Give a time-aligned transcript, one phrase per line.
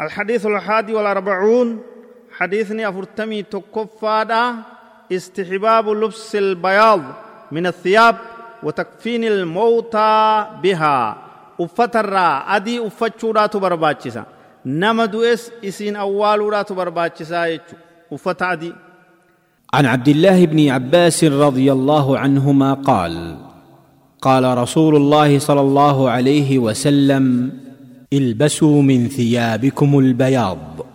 [0.00, 1.78] الحديث الحادي والأربعون
[2.38, 4.54] حديثني أفرتمي تكفادا
[5.12, 7.00] استحباب لبس البياض
[7.52, 8.16] من الثياب
[8.62, 11.16] وتكفين الموتى بها.
[11.60, 14.24] أفترى أدي أفتشورات برباتشسا
[14.66, 17.58] نما دوئس إسين أولورات برباتشسا
[18.12, 18.72] أفت أدي.
[19.74, 23.36] عن عبد الله بن عباس رضي الله عنهما قال
[24.22, 27.52] قال رسول الله صلى الله عليه وسلم
[28.12, 30.86] البسوا من ثيابكم البياض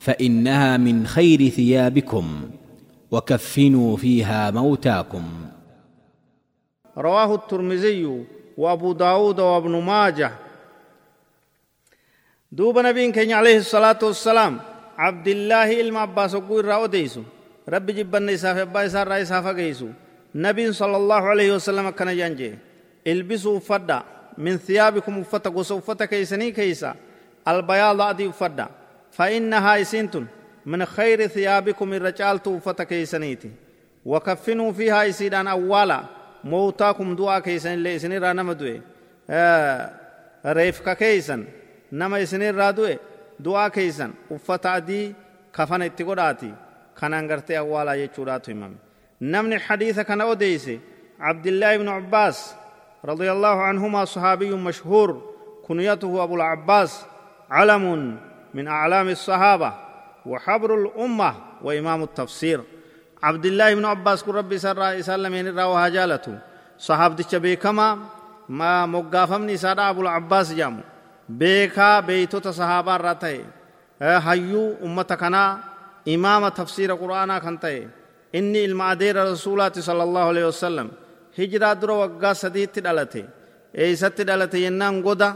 [0.00, 2.50] فإنها من خير ثيابكم
[3.10, 5.24] وكفنوا فيها موتاكم.
[6.98, 8.24] رواه الترمذي
[8.56, 10.32] وأبو داود وابن ماجه.
[12.52, 14.60] دوب نبي كان عليه الصلاة والسلام
[14.98, 17.22] عبد الله إلما عباس رأو ديسو
[17.68, 19.46] رب جبن إساف أبا رأي إساف
[20.34, 22.54] نبي صلى الله عليه وسلم كان ينجي
[23.06, 24.21] إلبسوا فدا.
[24.42, 26.94] من ثيابكم فتا قصو فتا كيسني كيسا.
[27.48, 28.66] البياض أدي فدا
[29.10, 30.26] فإنها إسنتن.
[30.66, 33.50] من خير ثيابكم الرجال توفت كيسنيتي
[34.04, 36.00] وكفنوا فيها إسيدان أولا.
[36.44, 38.80] موتاكم دعا كيسن اللي إسني را نما دوئي
[39.30, 39.90] آه
[40.46, 41.44] ريفك كيسن.
[41.92, 42.98] نما إسني را دوئي
[43.40, 44.10] دعا كيسن.
[44.30, 45.14] أفت أدي
[45.54, 46.54] كفن اتقوداتي.
[47.00, 48.76] كان أنغرتي أولا يچوراتو إمام
[49.22, 50.80] نمني حديث كان أوديسي
[51.20, 52.54] عبد الله بن عباس.
[53.04, 55.22] رضي الله عنهما صحابي مشهور
[55.66, 57.04] كنيته أبو العباس
[57.50, 58.16] علم
[58.54, 59.72] من أعلام الصحابة
[60.26, 62.60] وحبر الأمة وإمام التفسير.
[63.22, 66.38] عبد الله بن عباس كن ربي سر إسلامين رأوها جالته.
[66.78, 67.98] صحابة بيكما
[68.48, 70.82] ما مقافمني سادة أبو العباس جامو.
[71.28, 73.44] بيكا بيتو تصحابا راتي.
[74.02, 75.58] هيو أمتكنا
[76.08, 77.88] إمام تفسير قرآن كنتي
[78.34, 80.90] إني المعدير رسولات صلى الله عليه وسلم.
[81.38, 83.24] hijiraa dura waggaa sadiitti dhalate.
[83.74, 85.28] Eeysatti dhalate yennaan goda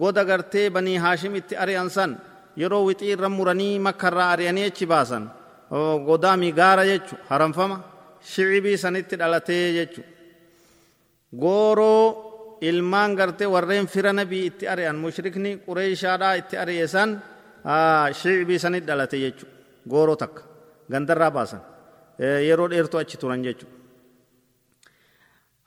[0.00, 2.10] goda gartee banii haashimitti ari'an san
[2.56, 5.24] yeroo wixii irra muranii makkarraa ari'anii achi baasan.
[6.06, 7.76] Godaami gaara jechu haramfama
[8.30, 10.02] shicibii sanitti dhalatee jechu.
[11.42, 17.10] Gooroo ilmaan gartee warreen fira nabii itti ari'an mushrikni qureeshaadhaa itti ari'e san
[18.20, 19.46] shicibii sanitti dhalate jechu
[19.88, 20.42] gooroo takka
[20.90, 21.60] gandarraa baasan.
[22.48, 23.76] Yeroo dheertu achi turan jechuudha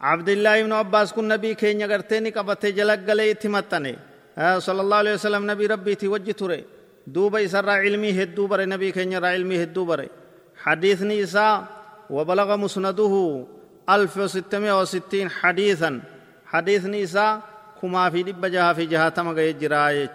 [0.01, 3.95] jechu abdillaahi ibnu abbaas kun nabii keenya gartee ni qabatee jalaggalee itti maxxane
[4.35, 6.65] sallallahu alaihi wasallam nabii rabbiitii wajji ture
[7.07, 10.09] دوبا إسرى علمي هدو بري نبي كenya را علمي هدو بري
[10.63, 11.65] حديثني إساء
[12.09, 13.45] وبلغ مسنده
[13.89, 16.01] ألف وستمائة وستين حديثا.
[16.45, 17.41] حديثني إساء
[17.81, 20.09] كما في دب جها في جهاتما يجرى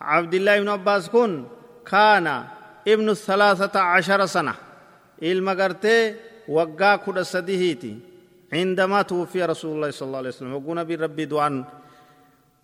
[0.00, 1.44] عبد الله بن عباس كن
[1.86, 2.44] كان
[2.88, 4.54] ابن الثلاثة عشر سنة.
[5.22, 6.14] المغرتي
[6.48, 7.98] وقا كد سديهيتي.
[8.52, 11.64] عندما توفي رسول الله صلى الله عليه وسلم وقونا بربي دعان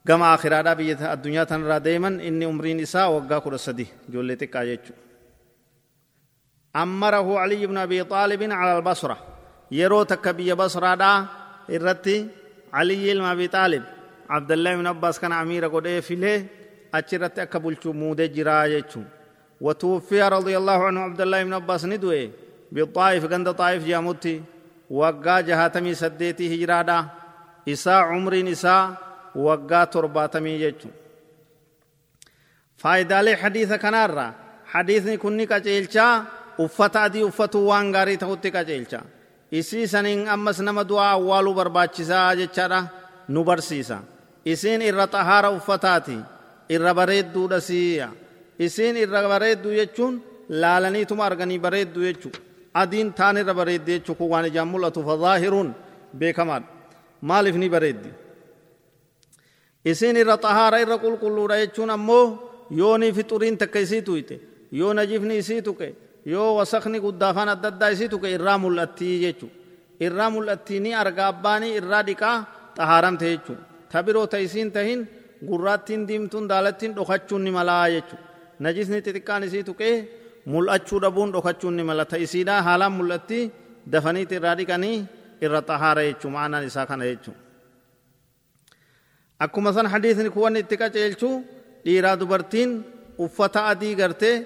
[0.04, 5.00] biyya addunyaa tanarraa deeman inni umriin isaa waggaa kudha sadi ijoollee xiqqaa jechuudha.
[6.76, 9.16] أمره علي بن أبي طالب على البصرة.
[9.70, 11.26] يرو تكبي بصرة دا
[11.70, 12.26] إرتي
[12.72, 13.82] علي بن أبي طالب.
[14.30, 16.46] عبد الله بن عباس كان أمير قد فيله
[16.94, 18.92] أشرت أكبل مودة جراية
[19.60, 22.30] وتوفي رضي الله عنه عبد الله بن عباس ندوي
[22.72, 24.42] بالطائف قند طائف جاموتي.
[24.90, 26.98] waggaa jahaatamii saddeetii hijiraadha
[27.66, 28.96] isaa umriin isaa
[29.34, 30.88] waggaa torbaatamii jechu
[32.82, 34.26] faayidaalee hadiisa kanaarra
[34.72, 36.26] hadiisni kunni qaceelchaa
[36.58, 39.00] uffata adii uffatuu waan gaarii ta'utti qaceelcha
[39.50, 42.80] isii saniin ammas nama du'aa awwaaluu barbaachisaa jechaadha
[43.28, 43.98] nu barsiisa.
[44.44, 46.16] Isiin irra xahaara uffataati
[46.68, 48.08] irra bareedduudha siiya
[48.58, 50.14] isiin irra bareedduu jechuun
[50.48, 52.40] laalaniituma arganii bareedduu jechuudha
[52.82, 55.68] adiin taan irra bareeddi jechuu kun waan ijaan mul'atu fadaahiruun
[56.20, 56.68] beekamaadha
[57.28, 58.10] maaliif ni bareeddi
[59.92, 62.24] isin irra xahaara irra qulqulluudha jechuun ammoo
[62.80, 64.34] yoonii fixuriin takka isii tuyte
[64.80, 65.88] yoo najifni isii tuqe
[66.32, 69.46] yoo wasakni guddaafaan adda addaa isii tuqe irraa mul'attii jechu
[70.06, 72.36] irraa mul'attii ni arga abbaanii irraa dhiqaa
[72.78, 73.54] xahaaramte jechu
[73.90, 75.00] ta biroo tahin
[75.48, 78.16] gurraattiin diimtuun daalattiin dhokachuun ni malaa jechu
[78.64, 79.94] najisni xixiqqaan isii tuqee
[80.52, 83.44] mul'achuu dhabuun dhokachuun ni mala ta isiidhaa haalaan mul'attii
[83.92, 84.98] dafaniiti irraa dhiqanii
[85.44, 87.34] irra xahaara jechuu ma'anaan isaa kana jechuu.
[89.44, 91.28] Akkuma san hadiisni kuwan itti qaceelchu
[91.84, 92.70] dhiiraa dubartiin
[93.24, 94.36] uffata adii gartee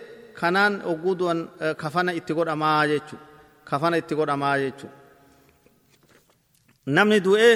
[0.40, 1.40] kanaan ogguu du'an
[1.82, 3.16] kafana itti godhamaa jechu
[3.68, 4.86] kafana itti godhamaa jechu
[6.96, 7.54] namni du'ee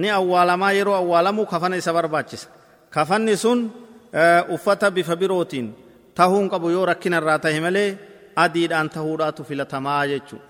[0.00, 2.48] ni awwaalamaa yeroo awwaalamu kafana isa barbaachisa.
[2.94, 3.60] Kafanni sun
[4.54, 5.66] uffata bifa birootiin
[6.18, 7.88] tahuun qabu yoo rakkina irraa tahe malee
[8.44, 10.46] adiidhaan tahuudhaatu filatamaa jechuudha